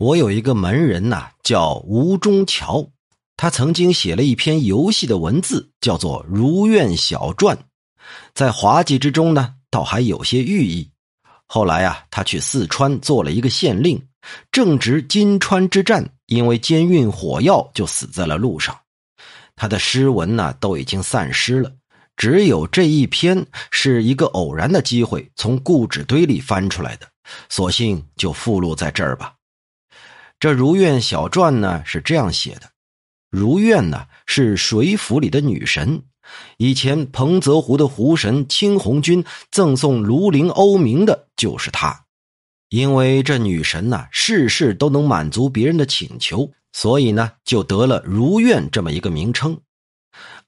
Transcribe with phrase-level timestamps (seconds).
[0.00, 2.88] 我有一个门人呐，叫吴中桥，
[3.36, 7.54] 他曾经写了一篇游戏的文字，叫做《如愿小传》，
[8.32, 10.90] 在滑稽之中呢，倒还有些寓意。
[11.44, 14.02] 后来啊，他去四川做了一个县令，
[14.50, 18.74] 正值金川之战，因为兼运火药，就死在了路上。
[19.54, 21.70] 他的诗文呢，都已经散失了。
[22.16, 27.06] 只有这一篇是一个偶然的机会从故纸堆里翻出来的，
[27.50, 29.34] 索性就附录在这儿吧。
[30.40, 32.70] 这如愿小传呢是这样写的：
[33.30, 36.02] 如愿呢是水府里的女神，
[36.56, 42.06] 以前彭泽湖的湖神青红军赠送庐陵欧明的就是她。
[42.70, 49.60] 因为这女神呢事事都能满足别人的请求，所以呢就得了如愿这么一个名称。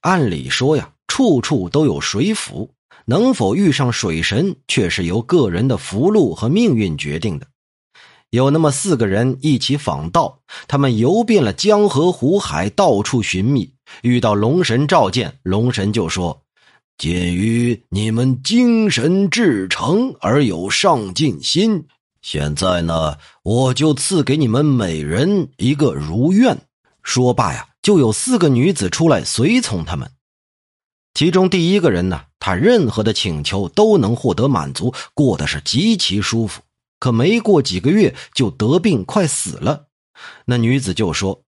[0.01, 0.89] 按理说呀。
[1.05, 2.73] 处处都有水府，
[3.05, 7.45] 能否遇上水神，却是由个人的福禄和命运决定的。
[8.33, 13.71] 有那么四个人一起访道，他们游遍了江河湖海，到处寻觅，
[14.01, 16.41] 遇到龙神召见，龙神就说
[16.97, 21.85] ：“鉴于你们精神至诚而有上进心，
[22.23, 26.57] 现在呢，我就赐给你们每人一个如愿。”
[27.03, 30.09] 说罢呀，就有四个女子出来随从他们。
[31.13, 36.63] 其中第一个人呢，他任何的请求都能获得满足，过得是极其舒服。
[37.03, 39.87] 可没过几个月就得病，快死了。
[40.45, 41.43] 那女子就说：“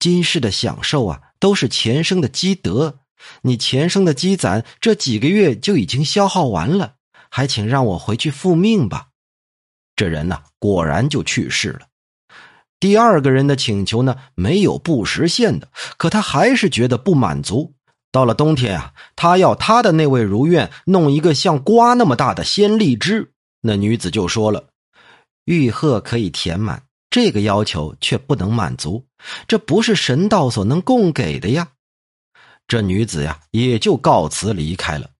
[0.00, 3.00] 今世的享受啊，都是前生的积德。
[3.42, 6.94] 你前生的积攒，这几个月就已经消耗完了，
[7.28, 9.08] 还请让我回去复命吧。”
[9.94, 11.80] 这人呢，果然就去世了。
[12.80, 17.74] 第二个人的请求呢，没有不实现的，可他还是觉得不满足。
[18.10, 23.32] 到了冬天啊，他要他的那位如愿弄一个像瓜那么大的鲜荔枝。
[23.60, 24.68] 那女子就说了
[25.44, 29.06] ：“玉鹤可以填满，这个要求却不能满足，
[29.46, 31.68] 这不是神道所能供给的呀。”
[32.66, 35.10] 这女子呀，也就告辞离开了。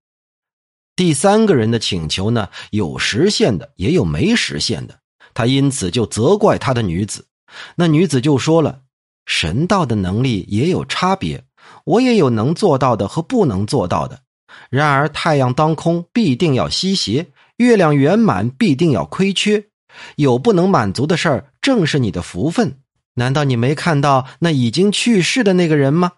[0.96, 4.98] 第三个人的请求呢，有实现的，也有没实现的。
[5.34, 7.26] 他因此就责怪他的女子。
[7.76, 8.82] 那女子就说了
[9.26, 11.44] ：“神道的能力也有差别。”
[11.84, 14.20] 我也有能做到的和不能做到的，
[14.70, 19.66] 然而太阳当空必定要西斜，月亮圆满必定要亏缺，
[20.16, 22.80] 有不能满足的事儿，正是你的福分。
[23.14, 26.12] 难道你没看到那已经去世的那个人吗？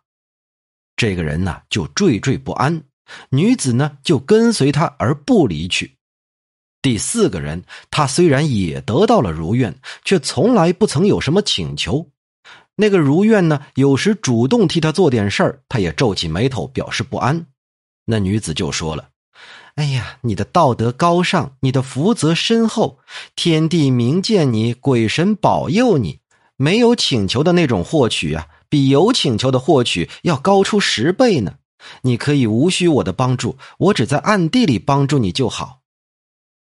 [0.96, 2.82] 这个人呢，就惴惴不安，
[3.28, 5.94] 女子呢就跟随他而不离去。
[6.80, 12.08] 第四个人，他虽然也得到了如愿，却从来不曾有什么请求。
[12.76, 17.46] 那个如愿呢，有时主动替他做点事儿，他也皱起眉头表示不安。
[18.04, 19.08] 那女子就说了
[19.76, 22.98] ：“哎呀，你的道德高尚，你的福泽深厚，
[23.34, 26.20] 天地明鉴你，鬼神保佑你。
[26.56, 31.56] 没有请求的那种获取啊，比有请求的获取要高出十倍呢。
[32.00, 35.80] 你可以无需我的帮助，我只在暗地里帮助你就好。”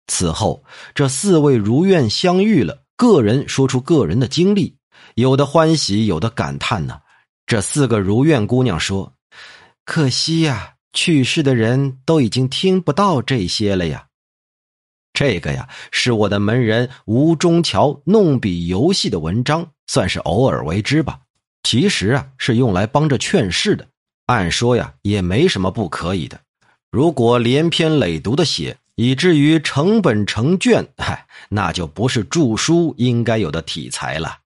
[0.06, 0.62] 此后，
[0.94, 4.76] 这四位如愿相遇了，个人说出个人的经历。
[5.14, 7.00] 有的欢喜，有的感叹呢。
[7.46, 9.14] 这四个如愿姑娘说
[9.86, 14.08] ：“可惜呀，去世的人都已经听不到这些了呀。”
[15.14, 21.20] 这个呀，是我的门人吴中桥弄笔游戏的文章，算是偶尔为之吧。
[21.62, 23.86] 其实啊，是用来帮着劝世的。
[24.26, 26.40] 按说呀，也没什么不可以的。
[26.90, 34.38] 如果连篇累牍的写，以至于成本成卷，嗨，那就不是著书应该有的题材了。